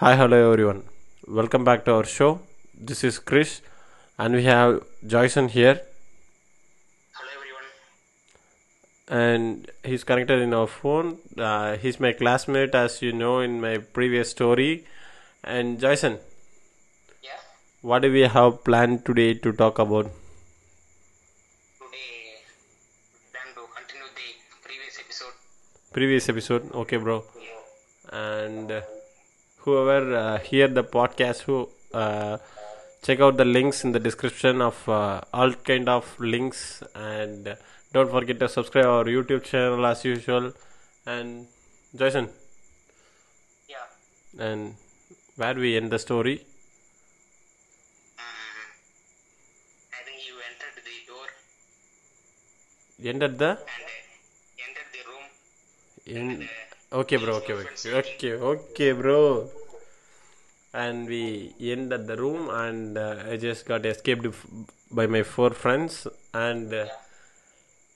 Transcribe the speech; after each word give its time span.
Hi, 0.00 0.16
hello 0.16 0.38
everyone. 0.52 0.82
Welcome 1.26 1.64
back 1.64 1.84
to 1.84 1.92
our 1.94 2.04
show. 2.04 2.40
This 2.90 3.04
is 3.04 3.18
Krish, 3.20 3.60
and 4.18 4.34
we 4.34 4.44
have 4.44 4.82
Joyson 5.06 5.48
here, 5.50 5.80
Hello 7.12 7.30
everyone. 7.36 7.68
and 9.08 9.70
he's 9.84 10.04
connected 10.04 10.40
in 10.40 10.54
our 10.54 10.66
phone. 10.66 11.18
Uh, 11.36 11.76
he's 11.76 11.98
my 12.00 12.12
classmate, 12.12 12.74
as 12.74 13.00
you 13.02 13.12
know 13.12 13.40
in 13.40 13.60
my 13.60 13.78
previous 13.78 14.30
story. 14.30 14.84
And 15.44 15.78
Joyson, 15.80 16.18
Yeah. 17.22 17.38
what 17.82 18.02
do 18.02 18.12
we 18.12 18.22
have 18.22 18.64
planned 18.64 19.04
today 19.06 19.34
to 19.34 19.52
talk 19.52 19.78
about? 19.78 20.10
Today 21.80 22.42
plan 23.32 23.48
to 23.54 23.62
continue 23.76 24.08
the 24.14 24.28
previous 24.66 24.98
episode. 25.00 25.34
Previous 25.92 26.28
episode, 26.28 26.70
okay, 26.74 26.96
bro. 26.98 27.24
Yeah. 27.40 28.18
And 28.18 28.70
uh, 28.70 28.80
whoever 29.68 30.16
uh, 30.16 30.38
hear 30.38 30.68
the 30.68 30.84
podcast, 30.84 31.42
who 31.42 31.68
uh, 31.94 32.38
check 33.02 33.20
out 33.20 33.36
the 33.36 33.44
links 33.44 33.84
in 33.84 33.92
the 33.92 34.00
description 34.08 34.60
of 34.62 34.88
uh, 34.88 35.20
all 35.32 35.52
kind 35.70 35.88
of 35.88 36.04
links, 36.20 36.82
and 36.94 37.48
uh, 37.48 37.54
don't 37.92 38.10
forget 38.10 38.38
to 38.40 38.48
subscribe 38.48 38.86
our 38.86 39.04
YouTube 39.04 39.44
channel 39.44 39.84
as 39.86 40.04
usual. 40.04 40.52
And 41.06 41.46
Jason, 41.96 42.28
Yeah. 43.68 43.86
and 44.46 44.74
where 45.36 45.54
we 45.54 45.76
end 45.76 45.90
the 45.90 45.98
story? 45.98 46.36
Mm, 46.38 46.42
I 49.98 50.02
think 50.04 50.18
you 50.28 50.34
entered 50.50 50.76
the 50.84 50.96
door 51.06 51.26
Ended 53.02 53.38
the 53.38 53.50
and 53.50 53.58
uh, 53.58 54.64
entered 54.66 54.90
the 54.96 55.02
room. 55.10 56.40
in. 56.42 56.48
Okay, 56.92 57.16
bro. 57.16 57.34
Okay, 57.36 57.52
okay, 57.54 57.92
okay, 57.94 58.32
okay, 58.34 58.92
bro. 58.92 59.50
And 60.72 61.08
we 61.08 61.54
ended 61.60 62.06
the 62.06 62.16
room, 62.16 62.48
and 62.50 62.96
uh, 62.98 63.22
I 63.30 63.36
just 63.36 63.66
got 63.66 63.84
escaped 63.86 64.26
f- 64.26 64.46
by 64.90 65.06
my 65.06 65.22
four 65.22 65.50
friends. 65.50 66.06
And 66.34 66.72
uh, 66.72 66.86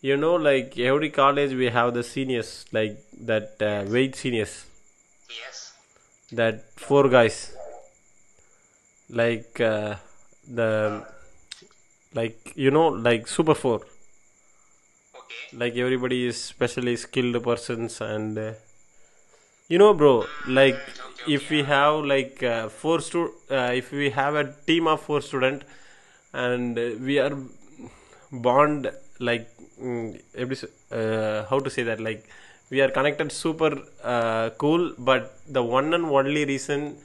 you 0.00 0.16
know, 0.16 0.34
like 0.34 0.78
every 0.78 1.10
college, 1.10 1.52
we 1.54 1.66
have 1.66 1.94
the 1.94 2.02
seniors, 2.02 2.66
like 2.72 2.98
that 3.20 3.56
uh, 3.62 3.84
weight 3.90 4.16
seniors, 4.16 4.66
Yes. 5.30 5.72
that 6.32 6.64
four 6.76 7.08
guys, 7.08 7.54
like 9.08 9.60
uh, 9.60 9.96
the, 10.48 11.04
like 12.14 12.52
you 12.56 12.70
know, 12.70 12.88
like 12.88 13.26
super 13.28 13.54
four. 13.54 13.80
Okay. 15.14 15.56
like 15.60 15.74
everybody 15.76 16.26
is 16.26 16.36
specially 16.42 16.94
skilled 16.96 17.42
persons 17.44 18.00
and 18.00 18.38
uh, 18.38 18.52
you 19.68 19.78
know 19.78 19.92
bro 19.94 20.12
like 20.46 20.80
if 21.26 21.50
we 21.50 21.62
have 21.62 22.04
like 22.04 22.42
uh, 22.42 22.68
four 22.68 23.00
stu- 23.00 23.32
uh, 23.50 23.70
if 23.80 23.90
we 23.92 24.10
have 24.10 24.34
a 24.34 24.44
team 24.66 24.86
of 24.86 25.00
four 25.00 25.20
student 25.20 25.62
and 26.32 26.76
we 27.08 27.18
are 27.18 27.36
bond 28.46 28.90
like 29.28 29.48
mm, 29.80 30.20
every 30.34 30.56
uh, 30.90 31.44
how 31.50 31.58
to 31.58 31.70
say 31.70 31.82
that 31.82 32.00
like 32.00 32.28
we 32.70 32.80
are 32.80 32.90
connected 32.90 33.30
super 33.30 33.72
uh, 34.02 34.50
cool 34.58 34.92
but 34.98 35.38
the 35.48 35.62
one 35.62 35.92
and 35.94 36.06
only 36.06 36.44
reason 36.44 36.96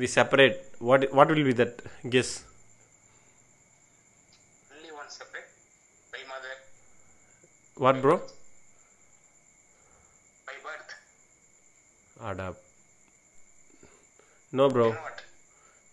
we 0.00 0.06
separate 0.06 0.56
what 0.88 1.02
what 1.18 1.28
will 1.28 1.44
be 1.50 1.52
that 1.62 1.74
guess? 2.10 2.44
Only 4.76 4.90
one 4.90 5.08
separate? 5.08 5.48
By 6.10 6.18
mother. 6.28 6.56
What 7.76 8.00
bro? 8.00 8.22
No 14.52 14.68
bro. 14.68 14.94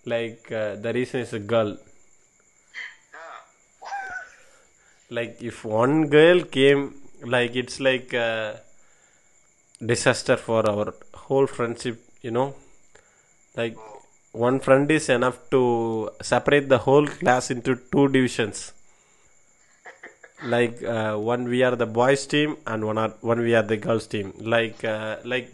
Like 0.06 0.52
uh, 0.52 0.76
the 0.76 0.92
reason 0.94 1.22
is 1.22 1.34
a 1.34 1.40
girl. 1.40 1.78
Like 5.10 5.42
if 5.42 5.66
one 5.66 6.08
girl 6.08 6.42
came 6.44 6.96
like 7.26 7.56
it's 7.56 7.80
like 7.80 8.14
a 8.14 8.62
disaster 9.92 10.38
for 10.38 10.62
our 10.70 10.94
whole 11.14 11.48
friendship 11.48 12.02
you 12.22 12.32
know? 12.32 12.56
Like 13.56 13.78
one 14.32 14.60
friend 14.60 14.90
is 14.92 15.10
enough 15.10 15.38
to 15.52 16.10
separate 16.22 16.68
the 16.70 16.80
whole 16.80 17.08
class 17.08 17.52
into 17.52 17.76
two 17.92 18.08
divisions. 18.08 18.74
Like 20.44 20.82
uh, 20.84 21.16
one 21.18 21.46
we 21.50 21.64
are 21.64 21.76
the 21.76 21.86
boys 21.86 22.26
team 22.26 22.58
and 22.66 22.86
one 22.86 22.98
are 22.98 23.10
one 23.22 23.40
we 23.40 23.54
are 23.56 23.64
the 23.64 23.78
girls 23.78 24.08
team. 24.08 24.34
Like 24.40 24.84
uh, 24.84 25.18
like 25.26 25.54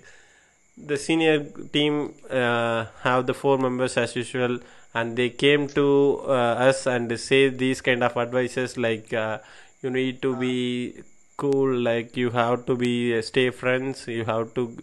the 0.78 0.98
senior 0.98 1.44
team 1.74 2.14
uh, 2.30 2.86
have 3.02 3.26
the 3.26 3.34
four 3.34 3.58
members 3.58 3.98
as 3.98 4.16
usual 4.16 4.60
and 4.94 5.16
they 5.18 5.30
came 5.30 5.68
to 5.68 6.22
uh, 6.28 6.68
us 6.70 6.86
and 6.86 7.18
say 7.20 7.50
these 7.50 7.82
kind 7.82 8.04
of 8.04 8.16
advices 8.18 8.78
like 8.78 9.14
uh, 9.14 9.40
you 9.82 9.90
need 9.90 10.22
to 10.22 10.36
be 10.36 10.94
cool 11.38 11.78
like 11.78 12.16
you 12.18 12.30
have 12.30 12.66
to 12.66 12.76
be 12.76 13.18
uh, 13.18 13.22
stay 13.22 13.50
friends 13.50 14.08
you 14.08 14.26
have 14.26 14.54
to 14.54 14.78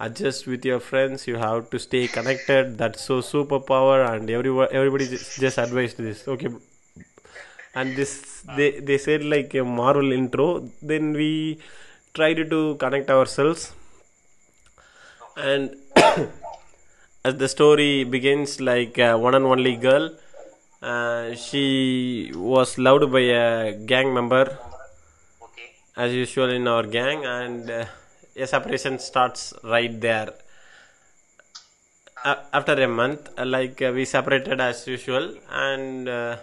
adjust 0.00 0.46
with 0.46 0.64
your 0.64 0.80
friends 0.80 1.26
you 1.26 1.36
have 1.36 1.70
to 1.70 1.78
stay 1.78 2.06
connected. 2.06 2.78
That's 2.78 3.02
so 3.02 3.20
superpower 3.20 4.08
and 4.12 4.30
everyone 4.30 4.68
everybody 4.70 5.08
just, 5.08 5.40
just 5.40 5.58
advised 5.58 5.98
this. 5.98 6.26
Okay. 6.28 6.48
And 7.74 7.96
this 7.96 8.42
they 8.56 8.80
they 8.80 8.98
said 8.98 9.24
like 9.24 9.54
a 9.54 9.64
marvel 9.64 10.12
intro. 10.12 10.70
Then 10.82 11.12
we 11.12 11.58
tried 12.14 12.48
to 12.50 12.76
connect 12.76 13.10
ourselves 13.10 13.72
and 15.38 15.76
as 17.24 17.34
the 17.42 17.48
story 17.48 18.04
begins 18.04 18.60
like 18.60 18.98
uh, 18.98 19.16
one 19.16 19.34
and 19.38 19.44
only 19.54 19.74
girl 19.76 20.04
uh, 20.82 21.34
she 21.34 22.32
was 22.34 22.78
loved 22.78 23.10
by 23.12 23.24
a 23.44 23.72
gang 23.92 24.12
member 24.18 24.44
Okay. 25.46 25.68
as 25.96 26.12
usual 26.12 26.50
in 26.50 26.66
our 26.68 26.84
gang 26.84 27.24
and 27.24 27.70
uh, 27.70 27.84
a 28.36 28.46
separation 28.46 28.98
starts 28.98 29.52
right 29.64 30.00
there. 30.00 30.32
After 32.52 32.74
a 32.82 32.86
month 32.86 33.28
uh, 33.38 33.44
like 33.44 33.82
uh, 33.82 33.90
we 33.94 34.04
separated 34.04 34.60
as 34.60 34.86
usual 34.86 35.36
and 35.50 36.08
uh, 36.08 36.36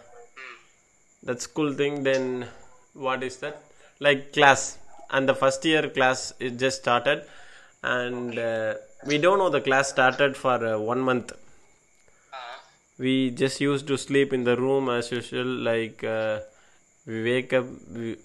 that's 1.24 1.48
cool 1.48 1.72
thing 1.74 2.04
then 2.04 2.48
what 2.94 3.24
is 3.24 3.38
that? 3.38 3.62
Like 4.00 4.34
class. 4.34 4.78
And 5.10 5.30
the 5.30 5.36
first 5.36 5.64
year 5.66 5.90
class 5.90 6.34
it 6.40 6.58
just 6.58 6.82
started 6.82 7.24
and 7.94 8.38
uh, 8.40 8.74
we 9.10 9.18
don't 9.18 9.40
know 9.40 9.50
the 9.50 9.62
class 9.62 9.90
started 9.90 10.36
for 10.44 10.56
uh, 10.74 10.78
one 10.92 11.02
month 11.10 11.32
Ah. 12.34 12.60
we 13.06 13.14
just 13.42 13.62
used 13.62 13.88
to 13.92 13.98
sleep 14.08 14.34
in 14.38 14.44
the 14.50 14.56
room 14.66 14.90
as 14.98 15.12
usual 15.20 15.52
like 15.70 16.04
uh, 16.18 16.40
we 17.08 17.18
wake 17.30 17.54
up 17.60 17.66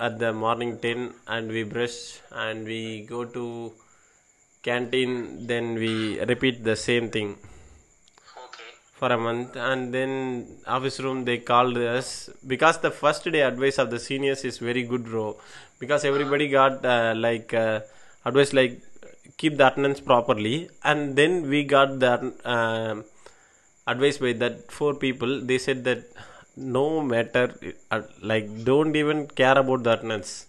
at 0.09 0.19
the 0.25 0.33
morning 0.45 0.73
10 0.87 1.01
and 1.37 1.51
we 1.57 1.63
brush 1.75 1.99
and 2.45 2.65
we 2.73 2.81
go 3.15 3.25
to 3.39 3.47
canteen 4.69 5.13
then 5.53 5.75
we 5.85 5.95
repeat 6.33 6.65
the 6.71 6.77
same 6.89 7.11
thing 7.17 7.31
Okay. 8.45 8.71
for 8.99 9.09
a 9.13 9.19
month 9.27 9.57
and 9.57 9.95
then 9.97 10.13
office 10.77 10.99
room 11.01 11.25
they 11.25 11.39
called 11.39 11.77
us 11.79 12.09
because 12.53 12.79
the 12.87 12.91
first 13.03 13.25
day 13.35 13.43
advice 13.51 13.79
of 13.79 13.91
the 13.95 13.99
seniors 14.09 14.45
is 14.51 14.59
very 14.59 14.83
good 14.93 15.05
bro 15.05 15.27
because 15.79 16.05
everybody 16.05 16.49
got 16.49 16.85
uh, 16.85 17.13
like 17.27 17.53
uh, 17.55 17.81
advice 18.25 18.53
like 18.53 18.75
keep 19.41 19.57
the 19.61 19.67
attendance 19.67 20.01
properly 20.11 20.57
and 20.85 21.17
then 21.17 21.49
we 21.53 21.61
got 21.77 21.99
the 22.05 22.13
uh, 22.57 22.95
advice 23.93 24.19
by 24.19 24.33
that 24.35 24.71
four 24.71 24.95
people. 24.95 25.41
They 25.41 25.59
said 25.59 25.85
that 25.85 26.05
no 26.57 27.01
matter 27.03 27.45
uh, 27.91 28.03
like 28.23 28.65
don't 28.65 28.97
even 28.97 29.27
care 29.29 29.59
about 29.59 29.83
the 29.85 29.93
attendance. 29.95 30.47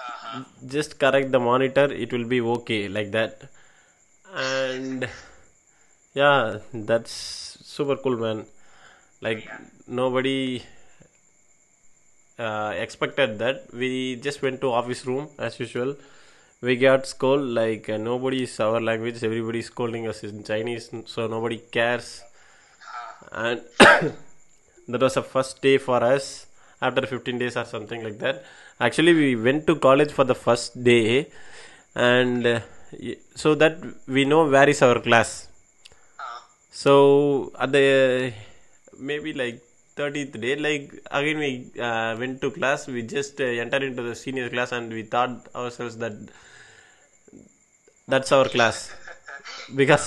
Uh-huh. 0.00 0.42
just 0.74 0.98
correct 1.02 1.32
the 1.32 1.40
monitor 1.40 1.84
it 2.04 2.12
will 2.12 2.24
be 2.24 2.40
okay 2.40 2.88
like 2.88 3.10
that. 3.12 3.42
And 4.34 5.08
yeah 6.14 6.58
that's 6.72 7.12
super 7.76 7.96
cool 7.96 8.16
man. 8.16 8.46
Like 9.20 9.48
nobody 9.86 10.62
uh, 12.38 12.74
expected 12.76 13.38
that. 13.38 13.72
We 13.72 14.16
just 14.16 14.42
went 14.42 14.60
to 14.62 14.72
office 14.72 15.04
room 15.06 15.28
as 15.38 15.58
usual 15.60 15.96
we 16.60 16.74
got 16.76 17.06
scold 17.06 17.42
like 17.42 17.88
uh, 17.88 17.96
nobody 17.96 18.42
is 18.42 18.58
our 18.58 18.80
language 18.80 19.22
everybody 19.22 19.60
is 19.60 19.66
scolding 19.66 20.08
us 20.08 20.24
in 20.24 20.42
chinese 20.42 20.90
so 21.06 21.26
nobody 21.26 21.58
cares. 21.58 22.22
And 23.30 23.60
that 24.88 25.00
was 25.00 25.14
the 25.14 25.22
first 25.22 25.60
day 25.62 25.78
for 25.78 26.02
us 26.02 26.46
after 26.80 27.06
15 27.06 27.38
days 27.38 27.56
or 27.56 27.64
something 27.64 28.02
like 28.02 28.18
that. 28.20 28.44
Actually 28.80 29.12
we 29.12 29.36
went 29.36 29.66
to 29.66 29.76
college 29.76 30.10
for 30.10 30.24
the 30.24 30.34
first 30.34 30.82
day 30.82 31.28
and 31.94 32.46
uh, 32.46 32.60
so 33.34 33.54
that 33.54 33.78
we 34.06 34.24
know 34.24 34.48
where 34.48 34.68
is 34.68 34.82
our 34.82 35.00
class. 35.00 35.48
Ah. 36.18 36.44
so 36.70 37.52
at 37.58 37.70
the 37.70 38.32
maybe 38.98 39.32
like 39.32 39.60
30th 39.98 40.40
day 40.44 40.54
like 40.66 40.86
again 41.10 41.38
we 41.44 41.50
uh, 41.88 42.16
went 42.18 42.40
to 42.42 42.50
class. 42.50 42.86
We 42.86 43.02
just 43.02 43.40
uh, 43.40 43.44
entered 43.64 43.82
into 43.82 44.02
the 44.02 44.14
senior 44.14 44.48
class 44.54 44.72
and 44.72 44.92
we 44.98 45.02
thought 45.14 45.48
ourselves 45.54 45.96
that 45.98 46.14
that's 48.06 48.32
our 48.32 48.48
class. 48.56 48.90
Because 49.80 50.06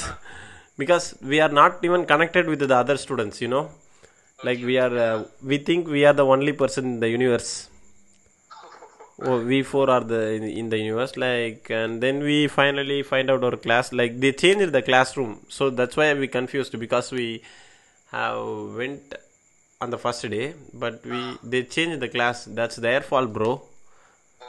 because 0.77 1.15
we 1.21 1.39
are 1.45 1.53
not 1.61 1.83
even 1.87 2.05
connected 2.05 2.47
with 2.47 2.59
the 2.59 2.75
other 2.83 2.97
students 2.97 3.41
you 3.41 3.49
know? 3.55 3.65
Like 4.43 4.59
we 4.69 4.77
are 4.77 4.95
uh, 5.07 5.23
we 5.43 5.57
think 5.57 5.87
we 5.87 6.05
are 6.05 6.13
the 6.13 6.25
only 6.25 6.53
person 6.53 6.85
in 6.93 6.99
the 6.99 7.09
universe. 7.09 7.69
Oh, 9.23 9.39
we 9.45 9.61
four 9.61 9.87
are 9.95 10.03
the 10.03 10.21
in, 10.37 10.43
in 10.43 10.69
the 10.69 10.79
universe 10.79 11.15
like 11.15 11.69
and 11.69 12.01
then 12.01 12.23
we 12.23 12.47
finally 12.47 13.03
find 13.03 13.29
out 13.29 13.43
our 13.43 13.57
class 13.65 13.91
like 13.93 14.19
they 14.19 14.31
changed 14.31 14.71
the 14.71 14.81
classroom. 14.81 15.33
So 15.49 15.69
that's 15.69 15.95
why 15.95 16.13
we 16.15 16.27
confused 16.27 16.79
because 16.79 17.11
we 17.11 17.43
have 18.11 18.75
went 18.75 19.13
on 19.81 19.89
the 19.89 19.97
first 20.05 20.21
day 20.33 20.53
but 20.83 21.05
we 21.11 21.19
they 21.51 21.63
changed 21.63 21.99
the 21.99 22.09
class. 22.15 22.45
That's 22.45 22.77
their 22.87 23.01
fault 23.01 23.33
bro. 23.37 23.51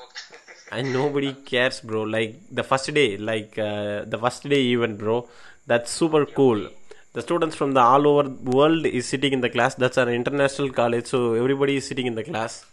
Okay. 0.03 0.39
and 0.77 0.93
nobody 0.93 1.33
cares 1.53 1.81
bro. 1.81 2.03
Like 2.03 2.35
the 2.51 2.65
first 2.71 2.93
day 2.99 3.17
like 3.17 3.59
uh, 3.59 4.05
the 4.15 4.19
first 4.25 4.49
day 4.55 4.63
event 4.75 4.99
bro. 4.99 5.17
That's 5.67 5.91
super 5.91 6.25
cool. 6.27 6.69
The 7.15 7.23
students 7.23 7.57
from 7.57 7.73
the 7.73 7.81
all 7.81 8.07
over 8.11 8.29
world 8.59 8.87
is 8.87 9.07
sitting 9.07 9.33
in 9.33 9.41
the 9.41 9.51
class. 9.51 9.75
That's 9.75 9.99
an 10.05 10.11
international 10.21 10.71
college 10.81 11.07
so 11.07 11.35
everybody 11.35 11.77
is 11.77 11.87
sitting 11.87 12.07
in 12.13 12.15
the 12.21 12.25
class. 12.31 12.65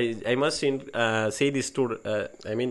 I 0.00 0.02
i 0.32 0.34
must 0.42 0.62
in, 0.68 0.76
uh, 0.94 1.30
say 1.38 1.48
this 1.56 1.70
to 1.76 1.82
uh, 2.12 2.26
i 2.52 2.54
mean 2.60 2.70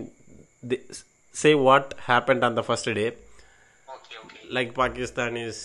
say 1.42 1.54
what 1.56 1.94
happened 2.12 2.44
on 2.44 2.56
the 2.56 2.64
first 2.70 2.86
day. 2.86 3.10
Okay, 3.98 4.18
okay. 4.26 4.42
like 4.58 4.74
pakistanis 4.80 5.60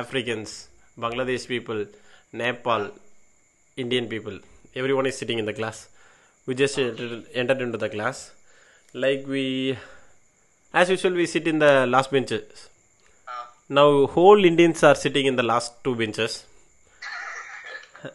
africans 0.00 0.52
bangladesh 1.04 1.46
people 1.54 1.80
nepal 2.42 2.84
indian 3.84 4.06
people 4.14 4.38
everyone 4.74 5.06
is 5.06 5.16
sitting 5.18 5.38
in 5.38 5.44
the 5.44 5.52
class. 5.52 5.88
We 6.46 6.54
just 6.54 6.78
entered, 6.78 7.60
into 7.60 7.78
the 7.78 7.88
class. 7.88 8.32
Like 8.94 9.26
we 9.26 9.76
as 10.72 10.90
usual 10.90 11.12
we 11.12 11.26
sit 11.26 11.46
in 11.46 11.58
the 11.58 11.86
last 11.86 12.10
benches. 12.10 12.68
Uh, 13.26 13.46
now 13.68 14.06
whole 14.06 14.44
indians 14.44 14.82
are 14.82 14.94
sitting 14.94 15.26
in 15.26 15.36
the 15.36 15.42
last 15.42 15.84
two 15.84 15.94
benches. 15.94 16.44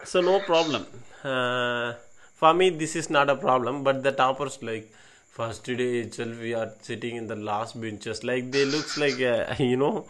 So 0.06 0.22
no 0.22 0.40
problem. 0.40 0.86
Uh, 1.24 1.94
for 2.36 2.54
me 2.54 2.70
this 2.70 2.96
is 2.96 3.10
not 3.10 3.30
a 3.30 3.36
problem 3.36 3.84
but 3.84 4.02
the 4.02 4.12
toppers 4.12 4.62
like 4.64 4.92
first 5.30 5.66
day 5.66 6.00
itself 6.00 6.40
we 6.40 6.54
are 6.54 6.72
sitting 6.82 7.16
in 7.18 7.28
the 7.28 7.36
last 7.36 7.80
benches. 7.80 8.24
Like 8.24 8.52
they 8.52 8.66
looks 8.66 8.98
like 8.98 9.22
uh, 9.22 9.56
you 9.60 9.78
know 9.78 10.06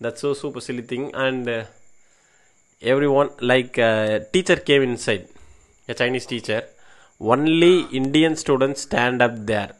that's 0.00 0.20
so 0.20 0.32
super 0.32 0.60
silly 0.60 0.82
thing. 0.82 1.14
And 1.14 1.48
uh, 1.48 1.64
everyone 2.82 3.30
like 3.40 3.78
uh, 3.78 4.20
teacher 4.32 4.56
came 4.56 4.82
inside 4.82 5.28
a 5.88 5.94
chinese 5.94 6.26
teacher. 6.26 6.62
Only 7.18 7.86
indian 7.92 8.36
students 8.36 8.82
stand 8.82 9.22
up 9.22 9.34
there. 9.46 9.72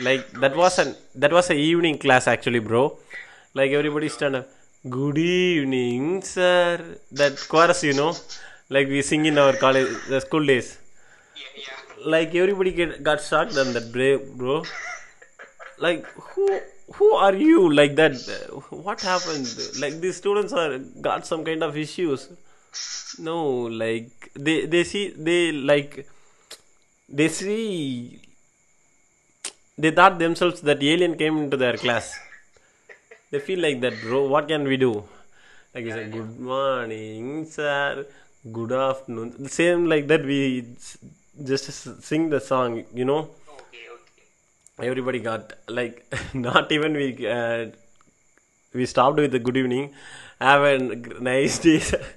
Like 0.00 0.30
that 0.42 0.54
was 0.56 0.78
an 0.78 0.94
that 1.16 1.32
was 1.32 1.50
a 1.50 1.54
evening 1.54 1.98
class 1.98 2.28
actually 2.28 2.60
bro. 2.60 2.98
Like 3.54 3.72
everybody 3.72 4.08
stand 4.08 4.36
up. 4.36 4.48
Good 4.88 5.18
evening 5.18 6.22
sir. 6.22 6.98
That 7.10 7.44
chorus 7.48 7.82
you 7.82 7.94
know 7.94 8.14
like 8.68 8.86
we 8.88 9.02
sing 9.02 9.26
in 9.26 9.38
our 9.38 9.54
college 9.54 9.88
the 10.08 10.20
school 10.20 10.46
days. 10.46 10.78
Like 12.04 12.34
everybody 12.34 12.70
get, 12.70 13.02
got 13.02 13.20
shocked 13.20 13.56
on 13.58 13.72
that 13.72 13.90
bro. 14.36 14.62
Like 15.78 16.04
who 16.06 16.60
who 16.94 17.12
are 17.14 17.34
you? 17.34 17.72
Like 17.72 17.96
that 17.96 18.12
uh, 18.12 18.60
what 18.76 19.00
happened? 19.00 19.46
Like 19.80 20.00
these 20.00 20.16
students 20.16 20.52
are 20.52 20.78
got 20.78 21.26
some 21.26 21.44
kind 21.44 21.62
of 21.62 21.76
issues. 21.76 22.28
No 23.18 23.38
like 23.82 24.30
they 24.34 24.66
they 24.66 24.84
see 24.84 25.10
they 25.10 25.52
like 25.52 26.06
they 27.08 27.28
see 27.28 28.20
they 29.78 29.90
thought 29.90 30.18
themselves 30.18 30.60
that 30.62 30.82
alien 30.82 31.16
came 31.16 31.38
into 31.38 31.56
their 31.56 31.76
class. 31.76 32.18
They 33.30 33.40
feel 33.40 33.60
like 33.60 33.80
that 33.80 33.94
bro 34.02 34.26
what 34.26 34.48
can 34.48 34.64
we 34.64 34.76
do? 34.76 35.04
Like 35.74 35.84
we 35.84 35.90
say 35.90 36.08
good 36.08 36.38
morning 36.38 37.46
sir. 37.46 38.06
Good 38.52 38.72
afternoon. 38.72 39.48
Same 39.48 39.86
like 39.86 40.06
that 40.08 40.24
we 40.24 40.76
just 41.44 42.02
sing 42.02 42.30
the 42.30 42.40
song 42.40 42.84
you 42.94 43.04
know. 43.04 43.30
Everybody 44.78 45.20
got 45.20 45.52
like 45.68 46.04
not 46.34 46.70
even 46.72 46.92
we 46.94 47.28
uh, 47.28 47.66
we 48.74 48.86
stopped 48.86 49.18
with 49.18 49.32
the 49.32 49.38
good 49.38 49.56
evening 49.56 49.92
have 50.40 50.62
a 50.62 50.78
nice 51.30 51.58
day 51.58 51.78
sir. 51.78 52.02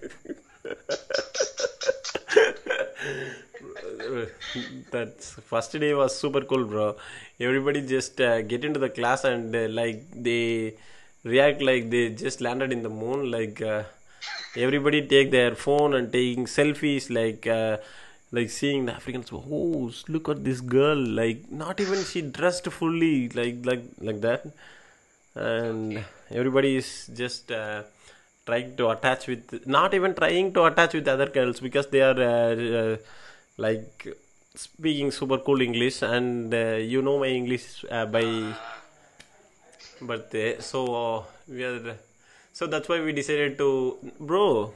that's 4.92 5.32
first 5.52 5.72
day 5.84 5.94
was 5.94 6.14
super 6.24 6.42
cool 6.50 6.66
bro 6.72 6.96
everybody 7.40 7.82
just 7.96 8.20
uh, 8.22 8.42
get 8.42 8.64
into 8.66 8.80
the 8.80 8.90
class 8.90 9.24
and 9.24 9.56
uh, 9.56 9.68
like 9.80 10.04
they 10.28 10.74
react 11.24 11.62
like 11.62 11.90
they 11.90 12.10
just 12.10 12.42
landed 12.42 12.72
in 12.72 12.82
the 12.84 12.90
moon 12.90 13.30
like 13.32 13.62
uh, 13.62 13.84
everybody 14.56 15.06
take 15.08 15.32
their 15.32 15.56
phone 15.56 15.94
and 15.94 16.12
taking 16.12 16.46
selfies 16.46 17.10
like 17.20 17.46
uh, 17.48 17.78
like 18.32 18.50
seeing 18.50 18.86
the 18.86 18.94
africans 18.94 19.32
oh 19.34 19.92
look 20.08 20.30
at 20.30 20.44
this 20.44 20.62
girl 20.62 21.00
like 21.22 21.52
not 21.52 21.80
even 21.80 22.04
she 22.04 22.22
dressed 22.22 22.68
fully 22.80 23.30
like 23.30 23.66
like 23.66 23.84
like 24.00 24.22
that. 24.22 24.46
And 25.36 26.04
everybody 26.32 26.76
is 26.76 27.10
just 27.14 27.52
uh, 27.52 27.84
trying 28.46 28.76
to 28.78 28.90
attach 28.90 29.28
with 29.28 29.66
not 29.68 29.94
even 29.94 30.14
trying 30.16 30.54
to 30.54 30.66
attach 30.66 30.94
with 30.94 31.08
other 31.08 31.28
girls 31.28 31.60
because 31.60 31.88
they 31.88 32.02
are 32.02 32.20
uh, 32.20 32.56
uh, 32.82 32.98
like 33.58 34.08
speaking 34.56 35.12
super 35.12 35.38
cool 35.38 35.62
english 35.62 36.02
and 36.02 36.54
uh, 36.54 36.76
you 36.94 37.02
know 37.02 37.20
my 37.20 37.28
english 37.28 37.86
uh, 37.90 38.06
by 38.06 38.26
birthday. 40.02 40.60
So 40.60 40.80
uh, 40.96 41.24
we 41.48 41.64
are 41.64 41.98
so 42.54 42.68
that's 42.68 42.90
why 42.90 43.00
we 43.02 43.12
decided 43.14 43.58
to 43.60 43.98
bro 44.20 44.74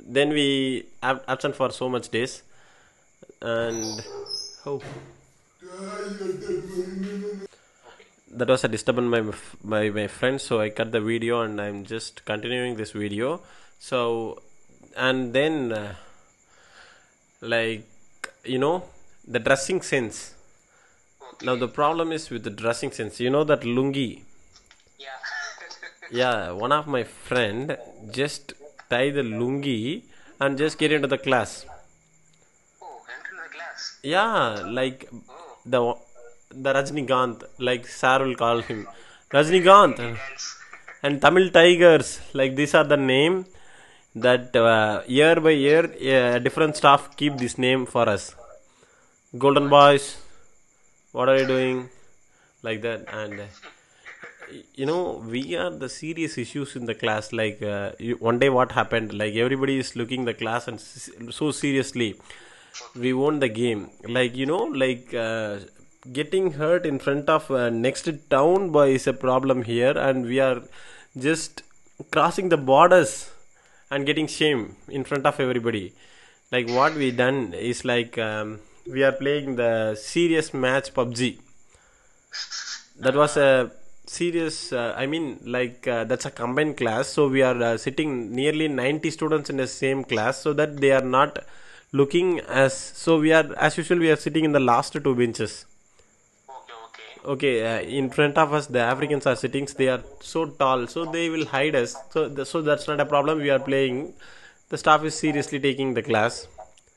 then 0.00 0.30
we 0.30 0.86
ab- 1.02 1.22
absent 1.28 1.56
for 1.56 1.70
so 1.70 1.88
much 1.88 2.08
days. 2.08 2.42
And 3.40 4.02
oh. 4.66 4.80
That 8.30 8.48
was 8.48 8.64
a 8.64 8.68
disturbance 8.68 9.10
by, 9.10 9.20
my 9.62 9.90
my 9.90 10.06
friend 10.08 10.40
so 10.40 10.60
i 10.60 10.68
cut 10.68 10.90
the 10.90 11.00
video 11.00 11.42
and 11.42 11.60
i'm 11.60 11.84
just 11.84 12.24
continuing 12.24 12.76
this 12.76 12.92
video. 12.92 13.40
So 13.78 14.42
and 14.96 15.32
then 15.32 15.72
uh, 15.72 15.94
like 17.40 17.86
you 18.44 18.58
know 18.58 18.84
the 19.26 19.38
dressing 19.38 19.82
sense. 19.82 20.34
Okay. 21.22 21.46
now 21.46 21.54
the 21.56 21.68
problem 21.68 22.12
is 22.12 22.30
with 22.30 22.44
the 22.44 22.50
dressing 22.50 22.90
sense. 22.90 23.20
You 23.20 23.30
know 23.30 23.44
that 23.44 23.60
lungi? 23.62 24.22
Yeah. 24.98 25.06
yeah 26.10 26.50
one 26.50 26.72
of 26.72 26.86
my 26.86 27.04
friend 27.04 27.76
just 28.10 28.52
tie 28.94 29.10
the 29.18 29.26
lungi 29.38 29.80
and 30.40 30.58
just 30.64 30.78
get 30.82 30.92
into 30.98 31.10
the 31.14 31.20
class 31.26 31.52
oh, 32.82 32.98
enter 33.16 33.36
the 33.44 33.50
class. 33.56 33.80
yeah 34.14 34.62
like 34.80 35.00
Oh, 35.12 35.44
the 35.72 35.80
the 36.64 36.72
Rajnikant, 36.72 37.42
like 37.58 37.86
Sar 37.86 38.22
will 38.24 38.36
call 38.36 38.60
him 38.60 38.86
Rajnikant 39.32 40.16
and 41.02 41.20
Tamil 41.20 41.50
Tigers. 41.50 42.20
Like 42.32 42.54
these 42.56 42.74
are 42.74 42.84
the 42.84 42.96
name 42.96 43.46
that 44.14 44.54
uh, 44.54 45.02
year 45.06 45.36
by 45.40 45.50
year 45.50 45.84
uh, 45.84 46.38
different 46.38 46.76
staff 46.76 47.16
keep 47.16 47.36
this 47.36 47.58
name 47.58 47.86
for 47.86 48.08
us. 48.08 48.34
Golden 49.36 49.68
Boys, 49.68 50.16
what 51.12 51.28
are 51.28 51.38
you 51.38 51.46
doing? 51.46 51.88
Like 52.62 52.82
that 52.82 53.06
and. 53.12 53.40
Uh, 53.40 53.44
you 54.74 54.86
know 54.86 55.22
we 55.26 55.56
are 55.56 55.70
the 55.70 55.88
serious 55.88 56.36
issues 56.38 56.76
in 56.76 56.86
the 56.86 56.94
class. 56.94 57.32
Like 57.32 57.62
uh, 57.62 57.92
you, 57.98 58.16
one 58.16 58.38
day 58.38 58.48
what 58.48 58.72
happened? 58.72 59.12
Like 59.12 59.34
everybody 59.34 59.78
is 59.78 59.96
looking 59.96 60.24
the 60.24 60.34
class 60.34 60.68
and 60.68 60.80
so 60.80 61.50
seriously. 61.50 62.20
We 62.94 63.12
won 63.12 63.40
the 63.40 63.48
game. 63.48 63.90
Like 64.08 64.36
you 64.36 64.46
know 64.46 64.64
like 64.64 65.14
uh, 65.14 65.58
getting 66.12 66.52
hurt 66.52 66.86
in 66.86 66.98
front 66.98 67.28
of 67.28 67.50
uh, 67.50 67.70
next 67.70 68.08
town 68.30 68.70
boy 68.70 68.94
is 68.94 69.06
a 69.06 69.12
problem 69.12 69.62
here 69.62 69.96
and 69.96 70.26
we 70.26 70.40
are 70.40 70.62
just 71.16 71.62
crossing 72.10 72.48
the 72.48 72.56
borders 72.56 73.30
and 73.90 74.04
getting 74.04 74.26
shame 74.26 74.76
in 74.88 75.04
front 75.04 75.26
of 75.26 75.38
everybody. 75.38 75.92
Like 76.50 76.68
what 76.68 76.94
we 76.94 77.10
done 77.10 77.54
is 77.54 77.84
like 77.84 78.18
um, 78.18 78.60
we 78.86 79.02
are 79.02 79.12
playing 79.12 79.56
the 79.56 79.94
serious 79.94 80.52
match 80.52 80.92
pubg 80.92 81.38
that 82.98 83.14
was 83.14 83.36
a 83.36 83.70
serious 84.20 84.56
uh, 84.72 84.94
i 85.02 85.04
mean 85.12 85.24
like 85.56 85.86
uh, 85.94 86.04
that's 86.04 86.26
a 86.26 86.30
combined 86.30 86.76
class. 86.76 87.08
So 87.08 87.28
we 87.28 87.42
are 87.42 87.60
uh, 87.62 87.76
sitting 87.76 88.34
nearly 88.34 88.68
90 88.68 89.10
students 89.10 89.50
in 89.50 89.56
the 89.56 89.66
same 89.66 90.04
class. 90.04 90.38
So 90.38 90.52
that 90.54 90.76
they 90.78 90.92
are 90.92 91.06
not 91.18 91.38
looking 91.92 92.40
as 92.64 92.74
so 93.02 93.18
we 93.18 93.32
are 93.32 93.46
as 93.56 93.76
usual 93.78 93.98
we 93.98 94.10
are 94.10 94.20
sitting 94.26 94.44
in 94.44 94.52
the 94.52 94.64
last 94.72 94.92
two 94.92 95.14
benches. 95.14 95.66
Okay, 96.58 96.78
okay. 96.86 97.32
okay 97.34 97.54
uh, 97.70 97.80
in 98.00 98.10
front 98.10 98.38
of 98.38 98.52
us 98.52 98.66
the 98.66 98.80
africans 98.80 99.26
are 99.26 99.36
sitting. 99.36 99.68
They 99.76 99.88
are 99.88 100.02
so 100.20 100.46
tall. 100.46 100.86
So 100.86 101.04
they 101.04 101.28
will 101.28 101.46
hide 101.46 101.74
us. 101.74 101.96
So 102.10 102.28
the, 102.28 102.46
so 102.46 102.62
that's 102.62 102.88
not 102.88 103.00
a 103.00 103.06
problem. 103.06 103.38
We 103.38 103.50
are 103.50 103.64
playing. 103.70 104.14
The 104.70 104.78
staff 104.78 105.04
is 105.04 105.14
seriously 105.14 105.60
taking 105.60 105.94
the 105.94 106.02
class. 106.02 106.46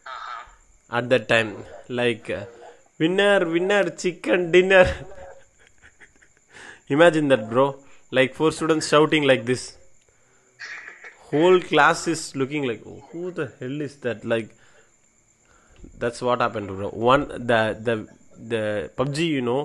Uh-huh. 0.10 0.98
at 0.98 1.10
that 1.10 1.28
time 1.28 1.50
like 1.90 2.30
uh, 2.30 2.46
winner 3.00 3.40
winner 3.56 3.84
chicken 4.04 4.52
dinner 4.52 4.86
imagine 6.90 7.28
that 7.28 7.50
bro 7.50 7.66
like 8.12 8.34
four 8.34 8.52
students 8.52 8.88
shouting 8.88 9.24
like 9.24 9.46
this 9.46 9.78
whole 11.32 11.60
class 11.62 12.08
is 12.08 12.36
looking 12.36 12.64
like 12.68 12.84
who 13.12 13.32
the 13.32 13.52
hell 13.60 13.82
is 13.88 13.98
that 14.06 14.24
like 14.24 14.50
that's 15.98 16.22
what 16.22 16.40
happened 16.42 16.68
bro 16.68 16.90
one 16.90 17.28
the 17.52 17.62
the 17.88 17.96
the 18.54 18.64
pubg 18.98 19.18
you 19.18 19.42
know 19.42 19.62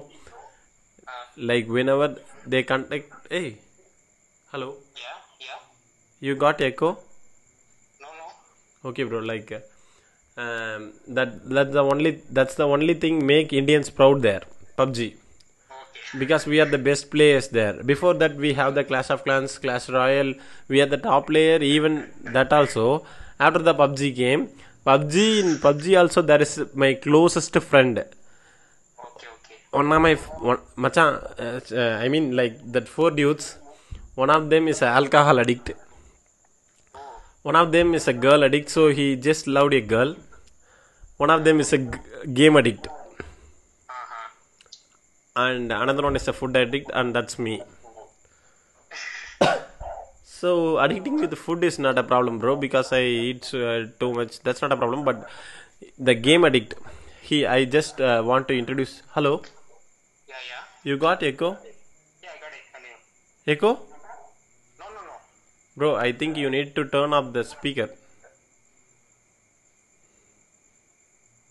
like 1.37 1.69
whenever 1.69 2.09
they 2.47 2.63
contact 2.63 3.13
hey 3.31 3.59
hello 4.51 4.71
yeah, 4.97 5.19
yeah. 5.47 5.61
you 6.21 6.35
got 6.35 6.61
echo 6.61 6.91
No, 8.03 8.09
no. 8.21 8.91
okay 8.91 9.05
bro 9.05 9.21
like 9.21 9.53
uh, 9.53 9.61
um, 10.43 10.93
that 11.09 11.49
that's 11.49 11.73
the 11.73 11.85
only 11.95 12.13
that's 12.31 12.55
the 12.57 12.67
only 12.67 12.95
thing 12.95 13.25
make 13.27 13.53
indians 13.53 13.91
proud 13.91 14.23
there 14.23 14.43
pubg. 14.79 14.99
Because 16.19 16.47
we 16.47 16.61
are 16.61 16.67
the 16.67 16.79
best 16.79 17.11
players 17.11 17.49
there. 17.49 17.83
Before 17.83 18.15
that 18.15 18.37
we 18.37 18.53
have 18.55 18.75
the 18.75 18.85
clash 18.85 19.11
of 19.11 19.25
clans 19.25 19.59
clash 19.59 19.89
royale. 19.89 20.35
We 20.69 20.81
are 20.81 20.87
the 20.87 20.99
top 20.99 21.27
player 21.29 21.59
even 21.63 22.11
that 22.25 22.53
also. 22.53 23.05
After 23.41 23.61
the 23.61 23.75
pubg 23.75 24.15
game 24.15 24.49
pubg 24.87 25.15
in 25.15 25.57
pubg 25.65 25.87
also 26.01 26.23
that 26.23 26.43
is 26.43 26.61
my 26.75 26.95
closest 26.95 27.57
friend. 27.71 27.99
Okay, 27.99 29.27
okay. 29.37 29.57
one 29.71 29.93
of 29.93 30.03
my 30.03 30.15
one, 30.15 30.59
machan, 30.77 31.15
uh, 31.39 31.99
i 32.05 32.09
mean 32.09 32.37
like 32.37 32.57
that 32.73 32.89
four 32.89 33.11
dudes 33.11 33.57
one 34.15 34.31
of 34.31 34.51
them 34.51 34.69
is 34.69 34.83
an 34.83 34.89
alcohol 34.89 35.41
addict. 35.41 35.71
One 37.43 37.57
of 37.57 37.73
them 37.73 37.95
is 37.95 38.07
a 38.09 38.13
girl 38.13 38.45
addict 38.45 38.69
so 38.69 38.89
he 38.89 39.17
just 39.17 39.47
loved 39.47 39.73
a 39.75 39.81
girl. 39.81 40.15
One 41.17 41.31
of 41.31 41.45
them 41.45 41.61
is 41.61 41.73
a 41.73 41.79
g- 41.79 41.99
game 42.35 42.57
addict. 42.57 42.89
And 45.37 45.71
another 45.73 46.03
one 46.03 46.17
is 46.17 46.27
a 46.29 46.33
food 46.33 46.57
addict 46.57 46.91
and 46.95 47.15
that's 47.15 47.39
me 47.39 47.63
so 50.25 50.51
addicting 50.85 51.17
with 51.21 51.35
food 51.39 51.63
is 51.69 51.79
not 51.79 51.99
a 51.99 52.05
problem 52.13 52.39
bro 52.43 52.55
because 52.65 52.93
i 52.93 53.03
eat 53.03 53.45
uh, 53.55 53.85
too 54.01 54.11
much 54.19 54.41
that's 54.47 54.63
not 54.65 54.73
a 54.73 54.77
problem 54.83 55.05
but 55.09 55.19
the 56.09 56.15
game 56.29 56.45
addict 56.49 56.75
he 57.29 57.39
i 57.47 57.65
just 57.77 58.01
uh, 58.01 58.23
want 58.31 58.49
to 58.49 58.55
introduce 58.63 58.95
hello 59.17 59.35
Yeah, 60.29 60.43
yeah. 60.51 60.63
you 60.91 60.97
got 61.07 61.23
echo 61.23 61.51
Yeah, 62.25 62.31
I 62.37 62.39
got 62.45 62.53
it. 62.59 63.53
Echo 63.53 63.71
No, 64.81 64.87
no, 64.97 65.03
no. 65.09 65.17
bro 65.77 65.91
i 66.07 66.11
think 66.21 66.37
you 66.45 66.51
need 66.57 66.75
to 66.79 66.85
turn 66.97 67.13
off 67.19 67.33
the 67.39 67.45
speaker 67.55 67.89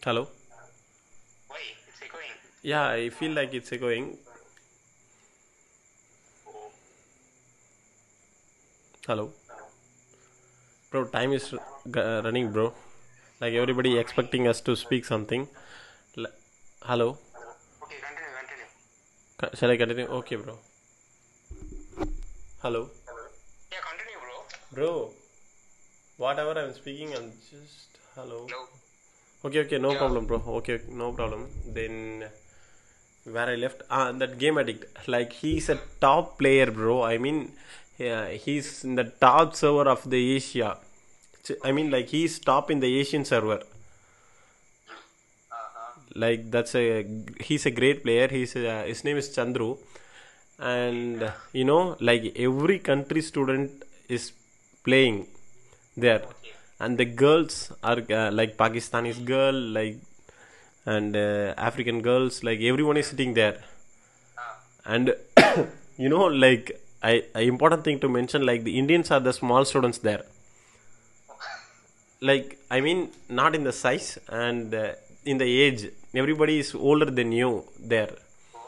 hello 0.04 0.24
Why? 0.24 0.28
It's 0.28 0.32
echoing. 0.32 0.41
Yeah 2.62 2.88
i 2.90 3.10
feel 3.10 3.32
like 3.32 3.54
it's 3.54 3.72
echoing 3.74 4.18
hello? 9.08 9.32
Bro 10.92 11.06
time 11.06 11.34
is 11.34 11.54
uh, 11.54 12.22
running 12.24 12.52
bro. 12.52 12.74
Like 13.40 13.54
everybody 13.54 13.98
expecting 13.98 14.48
us 14.48 14.62
to 14.62 14.76
speak 14.76 15.06
something. 15.06 15.48
L- 16.18 16.28
hello? 16.84 17.18
Okay, 17.84 17.96
continue, 18.06 18.34
continue. 18.40 19.58
Shall 19.60 19.72
i 19.72 19.78
continue? 19.78 20.06
Okay 20.20 20.36
bro. 20.36 20.58
Hello? 22.62 22.90
Yeah, 23.72 23.80
continue, 23.90 24.20
bro. 24.26 24.38
bro 24.74 25.12
whatever 26.18 26.52
i'm 26.62 26.74
speaking 26.74 27.14
i'm 27.18 27.32
just 27.50 27.98
hello? 28.16 28.46
Hello. 28.50 28.68
okay 29.46 29.60
okay 29.66 29.80
no 29.80 29.96
problem 29.96 30.26
bro. 30.28 30.42
Okay 30.60 30.80
no 30.90 31.12
problem. 31.14 31.48
Then 31.80 32.26
where 33.24 33.50
i 33.50 33.56
left 33.56 33.82
ah 33.90 34.12
that 34.12 34.38
game 34.38 34.58
addict. 34.58 34.86
Like 35.08 35.34
he's 35.34 35.70
a 35.70 35.80
top 36.00 36.38
player 36.38 36.72
bro. 36.72 37.04
I 37.04 37.18
mean 37.18 37.54
yeah, 37.98 38.30
he's 38.30 38.84
in 38.84 38.96
the 38.96 39.04
top 39.04 39.56
server 39.56 39.88
of 39.90 40.10
the 40.10 40.36
asia. 40.36 40.78
I 41.64 41.72
mean 41.72 41.92
like 41.92 42.10
he's 42.10 42.40
top 42.40 42.72
in 42.72 42.80
the 42.80 43.00
asian 43.00 43.26
server. 43.26 43.62
Uh-huh. 45.52 45.94
like 46.16 46.50
that's 46.52 46.76
a 46.76 47.06
he's 47.40 47.66
a 47.66 47.72
great 47.72 48.04
player. 48.04 48.28
He's 48.28 48.56
a, 48.56 48.84
his 48.84 49.04
name 49.04 49.18
is 49.18 49.30
chandru. 49.30 49.78
And 50.60 51.32
you 51.54 51.66
know 51.66 51.98
like 52.00 52.34
every 52.36 52.80
country 52.80 53.22
student 53.22 53.84
is 54.10 54.32
playing 54.84 55.28
there. 55.96 56.24
And 56.80 56.98
the 56.98 57.06
girls 57.06 57.72
are 57.84 58.00
uh, 58.10 58.32
like 58.32 58.58
pakistanis 58.58 59.24
girl 59.24 59.54
like 59.54 60.00
and 60.86 61.16
uh, 61.16 61.54
african 61.58 62.02
girls 62.02 62.44
like 62.44 62.60
everyone 62.62 62.98
is 62.98 63.08
sitting 63.14 63.34
there 63.42 63.58
Uh, 64.42 64.94
and 64.94 65.08
you 66.04 66.10
know 66.10 66.26
like 66.44 66.72
I, 67.10 67.14
important 67.54 67.84
thing 67.84 68.00
to 68.04 68.10
mention 68.10 68.46
like 68.50 68.64
the 68.64 68.74
indians 68.82 69.12
are 69.16 69.20
the 69.28 69.34
small 69.34 69.64
students 69.72 70.00
there 70.08 70.24
like 72.30 72.58
i 72.76 72.80
mean 72.86 73.00
not 73.40 73.56
in 73.58 73.64
the 73.64 73.74
size 73.84 74.08
and 74.30 74.74
uh, 74.74 74.92
in 75.32 75.38
the 75.44 75.50
age 75.66 75.82
everybody 76.22 76.56
is 76.64 76.70
older 76.76 77.10
than 77.20 77.32
you 77.32 77.50
there 77.94 78.12
oh. 78.56 78.60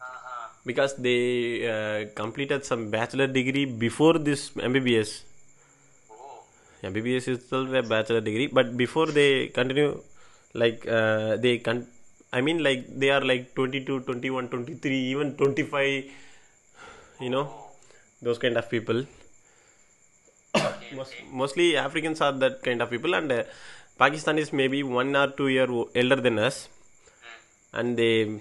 Uh-huh. 0.00 0.48
because 0.70 0.94
they 1.06 1.20
uh, 1.74 2.00
completed 2.20 2.64
some 2.64 2.90
bachelor 2.96 3.26
degree 3.38 3.64
before 3.86 4.14
this 4.28 4.42
mbbs 4.70 5.12
Oh. 6.10 6.42
mbbs 6.92 7.28
is 7.32 7.38
still 7.46 7.66
a 7.82 7.82
bachelor 7.94 8.20
degree 8.30 8.48
but 8.58 8.76
before 8.84 9.06
they 9.18 9.30
continue 9.58 9.90
like 10.54 10.86
uh, 10.86 11.36
they 11.36 11.58
can 11.58 11.86
i 12.32 12.40
mean 12.40 12.62
like 12.62 12.82
they 13.00 13.10
are 13.10 13.24
like 13.32 13.54
22 13.54 14.00
21 14.00 14.48
23 14.48 14.96
even 15.12 15.34
25 15.36 16.04
you 17.20 17.30
know 17.30 17.46
those 18.20 18.38
kind 18.38 18.56
of 18.56 18.70
people. 18.70 19.04
Most, 20.98 21.14
mostly 21.40 21.76
africans 21.76 22.20
are 22.20 22.32
that 22.32 22.62
kind 22.62 22.82
of 22.82 22.90
people 22.90 23.14
and 23.18 23.32
uh, 23.32 23.44
pakistanis 23.98 24.52
maybe 24.52 24.82
one 24.82 25.16
or 25.16 25.28
two 25.38 25.48
year 25.48 25.66
elder 25.94 26.16
than 26.26 26.38
us. 26.38 26.68
And 27.72 27.96
they 27.96 28.40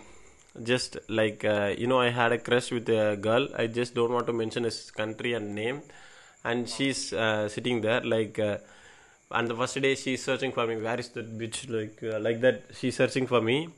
just 0.61 0.97
like 1.07 1.45
uh, 1.45 1.73
you 1.77 1.87
know 1.87 1.99
i 2.01 2.09
had 2.09 2.33
a 2.33 2.37
crush 2.37 2.71
with 2.71 2.89
a 2.89 3.17
girl. 3.27 3.47
I 3.55 3.67
just 3.67 3.95
don't 3.95 4.11
want 4.11 4.27
to 4.27 4.33
mention 4.33 4.63
his 4.65 4.91
country 4.91 5.33
and 5.33 5.55
name. 5.55 5.81
And 6.43 6.67
she's 6.67 7.13
uh, 7.13 7.47
sitting 7.47 7.81
there 7.81 8.01
like 8.01 8.37
uh, 8.39 8.57
and 9.33 9.47
the 9.47 9.55
first 9.55 9.79
day 9.81 9.95
she's 9.95 10.23
searching 10.23 10.51
for 10.51 10.65
me 10.67 10.75
where 10.77 10.99
is 10.99 11.09
that 11.09 11.37
bitch 11.37 11.69
like 11.69 12.01
uh, 12.03 12.19
like 12.19 12.41
that 12.41 12.63
she's 12.77 12.95
searching 12.95 13.27
for 13.27 13.41
me 13.41 13.69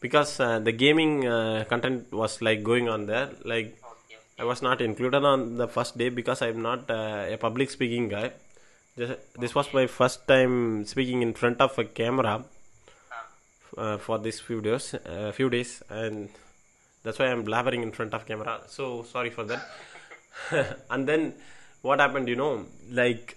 because 0.00 0.40
uh, 0.40 0.58
the 0.58 0.72
gaming 0.72 1.26
uh, 1.26 1.64
content 1.68 2.12
was 2.12 2.40
like 2.42 2.62
going 2.62 2.88
on 2.88 3.06
there 3.06 3.30
like 3.44 3.78
I 4.38 4.44
was 4.44 4.62
not 4.62 4.80
included 4.80 5.24
on 5.24 5.56
the 5.58 5.68
first 5.68 5.96
day 5.96 6.08
because 6.08 6.42
I'm 6.42 6.60
not 6.60 6.90
uh, 6.90 7.26
a 7.30 7.36
public 7.36 7.70
speaking 7.70 8.08
guy. 8.08 8.32
This, 8.96 9.16
this 9.38 9.54
was 9.54 9.72
my 9.72 9.86
first 9.86 10.26
time 10.26 10.84
speaking 10.86 11.22
in 11.22 11.34
front 11.34 11.60
of 11.60 11.78
a 11.78 11.84
camera 11.84 12.44
Uh, 13.76 13.80
uh, 13.80 13.98
for 13.98 14.18
these 14.18 14.40
few 14.40 14.60
days, 14.60 14.94
uh, 14.94 15.32
few 15.32 15.50
days, 15.50 15.82
and 15.88 16.28
that's 17.02 17.18
why 17.18 17.26
I'm 17.26 17.44
blabbering 17.44 17.82
in 17.82 17.92
front 17.92 18.14
of 18.14 18.26
camera. 18.26 18.60
So 18.66 19.02
sorry 19.02 19.30
for 19.30 19.44
that. 19.44 19.66
and 20.90 21.08
then 21.08 21.34
what 21.82 22.00
happened? 22.00 22.28
You 22.28 22.36
know, 22.36 22.66
like 22.90 23.36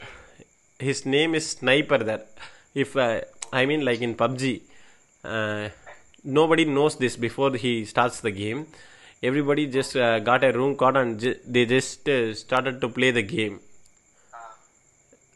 his 0.80 1.06
name 1.06 1.36
is 1.36 1.50
Sniper. 1.52 1.98
That 2.00 2.28
if 2.74 2.96
uh, 2.96 3.22
I 3.52 3.66
mean 3.66 3.86
like 3.86 4.02
in 4.02 4.16
PUBG, 4.16 4.62
uh, 5.24 5.70
nobody 6.24 6.66
knows 6.66 6.98
this 6.98 7.16
before 7.16 7.52
he 7.56 7.86
starts 7.86 8.20
the 8.22 8.32
game. 8.32 8.68
Everybody 9.24 9.66
just 9.68 9.96
uh, 9.96 10.20
got 10.20 10.44
a 10.44 10.52
room 10.52 10.76
card 10.78 10.96
and 10.96 11.20
ju- 11.20 11.40
they 11.46 11.66
just 11.66 12.08
uh, 12.08 12.34
started 12.34 12.82
to 12.82 12.90
play 12.90 13.12
the 13.12 13.24
game 13.24 13.60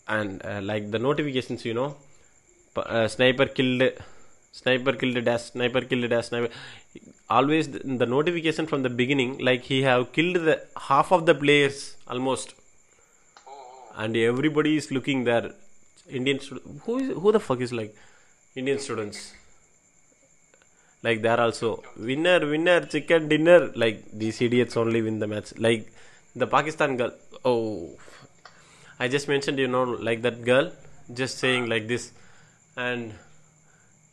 and 0.07 0.43
uh, 0.45 0.59
like 0.61 0.91
the 0.91 0.99
notifications 0.99 1.65
you 1.65 1.73
know 1.73 1.95
uh, 2.77 3.07
sniper 3.07 3.45
killed 3.57 3.83
sniper 4.59 4.93
killed 5.01 5.23
dash 5.29 5.43
sniper 5.53 5.81
killed 5.81 6.09
dash 6.13 6.27
sniper 6.29 6.49
always 7.29 7.69
the, 7.73 7.79
the 8.01 8.05
notification 8.05 8.65
from 8.71 8.81
the 8.83 8.89
beginning 9.01 9.37
like 9.49 9.63
he 9.63 9.81
have 9.83 10.11
killed 10.11 10.35
the 10.49 10.57
half 10.89 11.11
of 11.11 11.25
the 11.25 11.35
players 11.35 11.95
almost. 12.07 12.55
And 14.01 14.17
everybody 14.17 14.77
is 14.77 14.89
looking 14.91 15.23
there. 15.29 15.51
Indian 16.09 16.39
who 16.85 16.97
is 17.01 17.09
who 17.23 17.31
the 17.35 17.39
fuck 17.47 17.61
is 17.65 17.73
like 17.79 17.95
indian 18.61 18.79
students? 18.85 19.19
Like 21.07 21.21
there 21.25 21.39
also 21.45 21.69
winner 22.09 22.39
winner 22.53 22.79
chicken 22.93 23.27
dinner. 23.33 23.59
Like 23.83 23.99
these 24.23 24.41
idiots 24.47 24.77
only 24.83 25.01
win 25.07 25.19
the 25.19 25.27
match. 25.33 25.53
Like 25.67 25.91
the 26.35 26.47
pakistan 26.55 26.95
girl 26.97 27.11
oh 27.43 27.89
i 29.03 29.07
just 29.15 29.27
mentioned 29.27 29.59
you 29.59 29.67
know 29.67 29.83
like 30.09 30.21
that 30.27 30.37
girl 30.51 30.71
just 31.21 31.37
saying 31.37 31.69
like 31.75 31.87
this. 31.93 32.11
And 32.77 33.13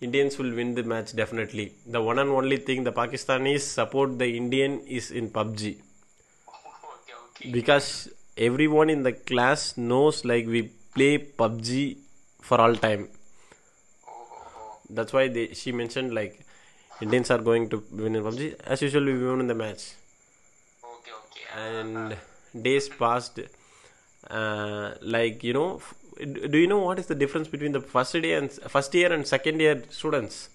indians 0.07 0.39
will 0.39 0.55
win 0.61 0.75
the 0.75 0.83
match 0.83 1.17
definitely. 1.23 1.73
The 1.87 2.03
one 2.11 2.19
and 2.19 2.31
only 2.43 2.59
thing 2.69 2.85
the 2.85 2.93
pakistanis 3.01 3.73
support 3.81 4.19
the 4.19 4.31
indian 4.43 4.81
is 5.01 5.11
in 5.11 5.31
pubg 5.31 5.61
oh, 5.67 6.55
okay, 6.95 7.19
okay. 7.25 7.51
because 7.59 7.91
everyone 8.39 8.89
in 8.89 9.03
the 9.03 9.13
class 9.13 9.77
knows 9.77 10.25
like 10.25 10.47
we 10.47 10.63
play 10.95 11.19
PUBG 11.19 11.97
for 12.41 12.61
all 12.61 12.75
time. 12.75 13.09
That's 14.89 15.13
why 15.13 15.29
they 15.29 15.49
she 15.49 15.73
mentioned 15.73 16.15
like 16.15 16.41
Indians 17.03 17.31
are 17.31 17.39
going 17.39 17.69
to 17.71 17.83
win 17.91 18.17
in 18.17 18.23
PUBG. 18.23 18.55
As 18.65 18.83
usual, 18.83 19.05
we 19.05 19.27
won 19.27 19.41
in 19.41 19.49
the 19.49 19.55
match. 19.55 19.95
Okay, 20.85 21.13
okay. 21.23 21.47
And 21.67 22.17
days 22.63 22.89
passed. 22.89 23.41
Uh, 24.29 24.95
like 25.01 25.45
you 25.45 25.53
know, 25.53 25.81
do 26.19 26.59
you 26.59 26.67
know 26.67 26.79
what 26.79 26.99
is 26.99 27.07
the 27.07 27.15
difference 27.15 27.49
between 27.49 27.73
the 27.73 27.81
first 27.81 28.13
day 28.13 28.33
and 28.35 28.51
first 28.53 28.95
year 28.95 29.13
and 29.13 29.27
second 29.27 29.61
year 29.61 29.83
students? 29.91 30.49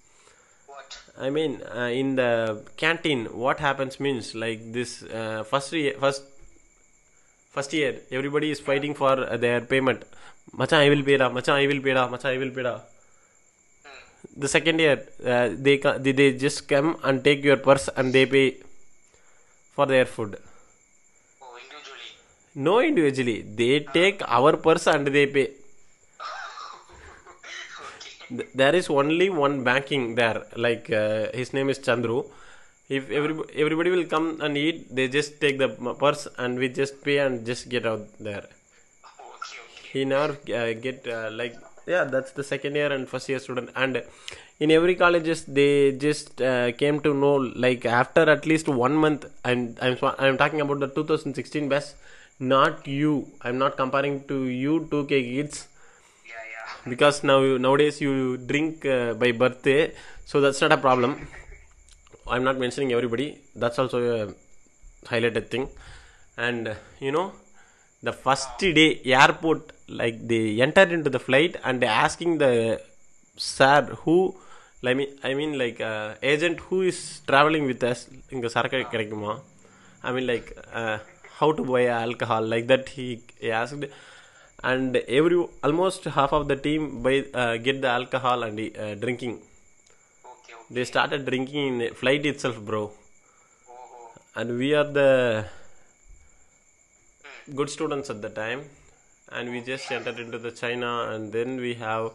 What? 0.68 1.00
I 1.20 1.30
mean, 1.30 1.62
uh, 1.74 1.92
in 2.02 2.16
the 2.16 2.64
canteen, 2.78 3.26
what 3.26 3.60
happens 3.60 4.00
means 4.00 4.36
like 4.36 4.74
this 4.74 5.04
uh, 5.04 5.44
first 5.44 5.72
year, 5.74 5.96
first 6.00 6.24
first 7.54 7.72
year, 7.74 7.92
everybody 8.12 8.50
is 8.52 8.60
fighting 8.60 8.94
for 8.96 9.14
uh, 9.26 9.38
their 9.38 9.62
payment. 9.62 10.04
Machan, 10.58 10.80
I 10.80 10.90
will 10.90 11.04
pay 11.04 11.18
da. 11.18 11.30
Machan, 11.30 11.56
I 11.56 11.68
will 11.68 11.82
pay 11.88 11.94
da. 11.94 12.08
Machan, 12.10 12.32
I 12.36 12.38
will 12.38 12.52
pay 12.58 12.64
da. 12.64 12.80
The 14.36 14.48
second 14.48 14.80
year, 14.80 14.98
uh, 15.26 15.50
they, 15.66 15.78
they 16.06 16.12
they 16.20 16.28
just 16.46 16.68
come 16.68 16.98
and 17.04 17.24
take 17.24 17.44
your 17.44 17.58
purse 17.58 17.90
and 17.96 18.14
they 18.14 18.26
pay 18.26 18.46
for 19.76 19.86
their 19.86 20.06
food. 20.06 20.38
Oh, 21.42 21.58
individually. 21.64 22.12
No 22.68 22.80
individually, 22.80 23.42
they 23.62 23.82
take 23.98 24.22
our 24.28 24.56
purse 24.58 24.88
and 24.88 25.08
they 25.08 25.26
pay. 25.28 25.48
okay. 28.32 28.48
There 28.56 28.76
is 28.76 28.90
only 28.90 29.30
one 29.30 29.64
banking 29.64 30.16
there 30.16 30.46
like 30.56 30.90
uh, 30.90 31.28
his 31.42 31.54
name 31.54 31.70
is 31.76 31.80
chandru 31.90 32.26
if 32.90 33.10
every, 33.10 33.36
everybody 33.56 33.90
will 33.90 34.06
come 34.06 34.40
and 34.42 34.58
eat 34.58 34.94
they 34.94 35.08
just 35.08 35.40
take 35.40 35.58
the 35.58 35.70
purse 36.00 36.28
and 36.38 36.58
we 36.58 36.70
just 36.70 37.04
pay 37.04 37.20
and 37.20 37.46
just 37.46 37.70
get 37.70 37.86
out 37.86 38.06
there. 38.20 38.46
Okay, 38.46 39.30
okay. 39.36 39.90
he 39.92 40.06
never 40.06 40.34
uh, 40.34 40.74
get 40.74 41.08
uh, 41.08 41.30
like 41.32 41.56
yeah 41.88 42.04
that's 42.04 42.32
the 42.32 42.44
second 42.44 42.76
year 42.76 42.92
and 42.92 43.08
first 43.08 43.30
year 43.30 43.40
student. 43.40 43.70
And 43.76 44.04
in 44.60 44.72
every 44.72 44.96
colleges 44.96 45.46
they 45.46 45.94
just 45.94 46.42
uh, 46.42 46.72
came 46.74 47.00
to 47.02 47.14
know 47.14 47.36
like 47.36 47.86
after 47.86 48.30
at 48.30 48.46
least 48.46 48.68
one 48.68 48.96
month 48.96 49.26
and 49.44 49.78
i'm 49.82 49.98
i'm 50.20 50.38
talking 50.38 50.62
about 50.62 50.80
the 50.80 50.88
2016 50.88 51.68
best 51.70 51.96
not 52.40 52.88
you. 52.88 53.28
I'm 53.42 53.58
not 53.58 53.78
comparing 53.78 54.24
to 54.28 54.46
you 54.46 54.88
2k 54.92 55.10
kids. 55.10 55.68
Yeah, 56.26 56.34
yeah. 56.54 56.90
because 56.90 57.24
now 57.24 57.40
nowadays 57.58 58.02
you 58.02 58.38
drink 58.38 58.86
uh, 58.86 59.14
by 59.14 59.32
birthday 59.32 59.94
so 60.26 60.42
that's 60.42 60.62
not 60.62 60.72
a 60.72 60.78
problem 60.78 61.28
i'm 62.33 62.45
not 62.49 62.59
mentioning 62.65 62.93
everybody 62.97 63.29
that's 63.63 63.79
also 63.83 63.99
a 64.17 64.35
highlighted 65.11 65.47
thing 65.55 65.69
and 66.47 66.69
uh, 66.69 66.75
you 67.07 67.13
know 67.17 67.33
the 68.09 68.13
first 68.25 68.59
day 68.79 68.91
airport 69.21 69.73
like 70.01 70.17
they 70.33 70.61
entered 70.67 70.93
into 70.93 71.11
the 71.17 71.23
flight 71.29 71.57
and 71.65 71.83
they 71.83 71.91
asking 72.07 72.39
the 72.45 72.53
sir 73.37 73.81
who 74.05 74.19
I 74.91 74.95
mean, 74.95 75.09
I 75.25 75.35
mean 75.35 75.59
like 75.59 75.81
uh, 75.81 76.15
agent 76.23 76.61
who 76.61 76.83
is 76.83 76.99
traveling 77.31 77.65
with 77.71 77.83
us 77.91 78.01
இங்க 78.35 78.49
சரக்கு 78.55 78.81
கிடைக்குமா 78.93 79.33
I 80.09 80.13
mean 80.15 80.27
like 80.33 80.49
uh, 80.81 80.97
how 81.39 81.49
to 81.59 81.63
buy 81.71 81.83
alcohol 82.05 82.45
like 82.53 82.67
that 82.73 82.85
he, 82.97 83.07
he 83.43 83.51
asked 83.61 83.85
and 84.71 84.97
every 85.19 85.39
almost 85.67 86.05
half 86.19 86.33
of 86.39 86.45
the 86.51 86.57
team 86.67 86.83
buy 87.07 87.17
uh, 87.43 87.55
get 87.67 87.77
the 87.85 87.91
alcohol 87.99 88.43
and 88.49 88.61
uh, 88.85 88.95
drinking 89.05 89.35
Okay, 89.35 89.47
okay. 89.47 89.52
they 90.76 90.84
started 90.94 91.26
drinking 91.30 91.82
in 91.82 91.94
flight 92.02 92.26
itself 92.26 92.58
bro. 92.70 92.84
Oh. 93.70 94.12
and 94.36 94.58
we 94.58 94.74
are 94.74 94.90
the 95.00 95.46
good 97.56 97.70
students 97.70 98.10
at 98.10 98.22
the 98.22 98.30
time. 98.30 98.62
And 99.32 99.50
we 99.50 99.62
just 99.62 99.92
entered 99.92 100.20
into 100.20 100.38
the 100.38 100.52
china 100.52 101.10
and 101.12 101.32
then 101.32 101.58
we 101.58 101.74
have 101.76 102.12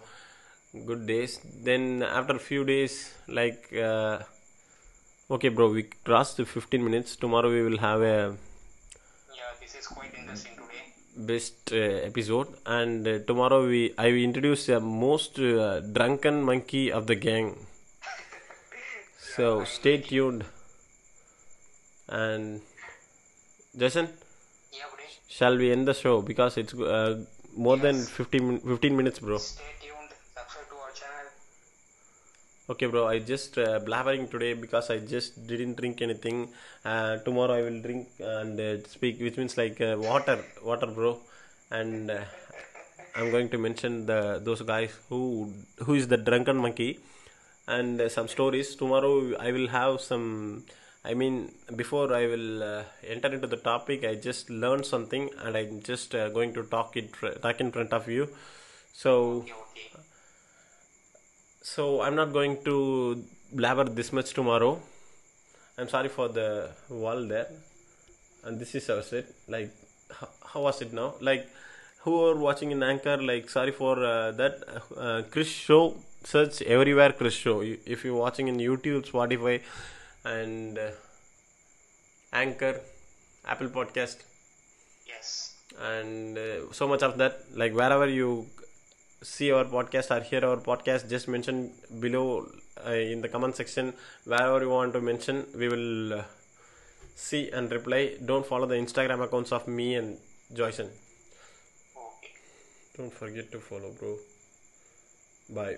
good 0.86 1.06
days. 1.06 1.40
Then 1.68 2.02
after 2.02 2.34
a 2.36 2.38
few 2.38 2.64
days 2.64 3.12
like 3.26 3.72
uh, 3.74 4.18
okay 5.30 5.48
bro 5.48 5.70
we 5.70 5.84
crossed 6.08 6.36
the 6.36 6.46
15 6.46 6.84
minutes. 6.84 7.16
Tomorrow 7.16 7.50
we 7.50 7.62
will 7.62 7.78
have 7.78 8.02
a 8.02 8.36
Yeah, 9.34 9.42
this 9.60 9.74
is 9.80 9.86
quite 9.86 10.12
interesting 10.18 10.54
today. 10.54 10.84
best 11.32 11.72
uh, 11.72 12.08
episode. 12.10 12.48
And 12.66 13.06
uh, 13.06 13.18
tomorrow 13.30 13.66
we 13.66 13.82
i 13.98 14.06
will 14.12 14.24
introduce 14.30 14.66
the 14.66 14.80
most 14.80 15.38
uh, 15.40 15.80
drunken 15.80 16.42
monkey 16.50 16.84
of 16.92 17.06
the 17.06 17.16
gang 17.28 17.56
so 19.34 19.64
stay 19.64 19.98
tuned. 19.98 20.44
And 22.08 22.60
jason? 23.76 24.08
Yeah, 24.72 24.84
shall 25.28 25.56
we 25.56 25.70
end 25.72 25.86
the 25.86 25.94
show? 25.94 26.22
Because 26.22 26.56
it's 26.56 26.74
uh, 26.74 27.24
more 27.56 27.76
than 27.76 28.02
15 28.02 28.60
15 28.60 28.96
minutes 28.96 29.18
bro. 29.18 29.38
Stay 29.38 29.64
tuned. 29.82 30.12
Subscribe 30.36 30.68
to 30.72 30.76
our 30.84 30.92
channel. 31.00 31.26
okay 32.70 32.86
bro. 32.86 33.06
I 33.06 33.18
just 33.18 33.58
uh, 33.58 33.80
blabbering 33.80 34.30
today 34.30 34.52
because 34.54 34.90
i 34.90 34.98
just 34.98 35.46
didn't 35.46 35.76
drink 35.76 36.00
anything. 36.08 36.48
Uh, 36.84 37.18
tomorrow 37.28 37.54
i 37.60 37.62
will 37.68 37.80
drink 37.82 38.08
and 38.20 38.58
uh, 38.60 38.82
speak 38.96 39.20
which 39.20 39.36
means 39.36 39.56
like 39.62 39.80
uh, 39.80 39.96
water 39.98 40.38
water 40.70 40.86
bro. 40.86 41.18
And 41.70 42.10
uh, 42.10 42.24
i'm 43.16 43.30
going 43.30 43.48
to 43.54 43.58
mention 43.58 44.06
the 44.10 44.20
those 44.48 44.62
guys 44.72 44.92
who 45.08 45.20
who 45.84 45.94
is 46.00 46.08
the 46.08 46.20
drunken 46.28 46.56
monkey 46.64 46.90
and 47.76 48.00
uh, 48.00 48.08
some 48.08 48.28
stories 48.36 48.74
tomorrow 48.82 49.14
i 49.46 49.52
will 49.56 49.68
have 49.68 50.00
some 50.00 50.26
i 51.04 51.14
mean 51.22 51.34
before 51.82 52.06
i 52.20 52.26
will 52.32 52.62
uh, 52.62 52.82
enter 53.14 53.30
into 53.36 53.46
the 53.54 53.60
topic 53.70 54.04
i 54.04 54.14
just 54.28 54.50
learned 54.50 54.86
something 54.94 55.30
and 55.44 55.56
i'm 55.56 55.80
just 55.82 56.14
uh, 56.14 56.28
going 56.38 56.52
to 56.58 56.62
talk 56.74 56.96
it 56.96 57.12
talk 57.42 57.60
in 57.66 57.70
front 57.76 57.92
of 57.92 58.08
you 58.16 58.28
so 59.02 59.12
Okay, 59.42 59.52
okay. 59.52 60.00
so 61.62 62.00
I'm 62.00 62.16
not 62.16 62.32
going 62.32 62.54
to 62.64 63.24
blabber 63.52 63.84
this 63.84 64.12
much 64.12 64.32
tomorrow. 64.34 64.80
I'm 65.76 65.88
sorry 65.88 66.08
for 66.08 66.28
the 66.28 66.70
wall 66.88 67.26
there. 67.26 67.46
And 68.44 68.58
this 68.58 68.74
is 68.74 68.88
our 68.90 69.02
set. 69.02 69.26
Like, 69.48 69.70
how, 70.10 70.28
how 70.52 70.62
was 70.62 70.80
it 70.82 70.92
now? 70.92 71.14
Like, 71.20 71.48
who 72.00 72.24
are 72.24 72.36
watching 72.36 72.70
in 72.70 72.82
Anchor? 72.82 73.16
Like, 73.18 73.48
sorry 73.50 73.72
for 73.72 74.02
uh, 74.04 74.32
that. 74.32 74.62
Uh, 74.96 75.22
Krish 75.30 75.52
Show. 75.66 75.96
Search 76.24 76.62
everywhere 76.62 77.12
Krish 77.12 77.38
Show. 77.42 77.60
If 77.62 78.04
you're 78.04 78.16
watching 78.16 78.48
in 78.48 78.56
YouTube, 78.58 79.06
Spotify, 79.10 79.60
and 80.24 80.78
uh, 80.78 80.90
Anchor, 82.32 82.80
Apple 83.46 83.68
Podcast, 83.68 84.18
Yes. 85.06 85.54
and 85.80 86.36
uh, 86.36 86.72
so 86.72 86.86
much 86.86 87.02
of 87.02 87.16
that 87.18 87.44
like 87.54 87.72
wherever 87.74 88.06
you 88.08 88.46
see 89.22 89.50
our 89.52 89.64
podcast 89.64 90.10
or 90.14 90.22
hear 90.22 90.44
our 90.44 90.56
podcast 90.58 91.08
just 91.08 91.28
mention 91.28 91.72
below 92.00 92.46
uh, 92.86 92.90
in 92.90 93.20
the 93.22 93.28
comment 93.28 93.56
section 93.56 93.92
wherever 94.24 94.60
you 94.62 94.68
want 94.70 94.92
to 94.92 95.00
mention 95.00 95.44
we 95.56 95.68
will 95.68 96.12
uh, 96.18 96.22
see 97.16 97.50
and 97.50 97.72
reply 97.72 98.02
don't 98.24 98.46
follow 98.46 98.66
the 98.66 98.74
instagram 98.76 99.24
accounts 99.24 99.50
of 99.50 99.66
me 99.66 99.94
and 99.96 100.18
joyson 100.54 100.88
Okay. 102.06 102.32
don't 102.96 103.12
forget 103.12 103.50
to 103.50 103.58
follow 103.58 103.90
bro 103.98 104.16
bye 105.50 105.76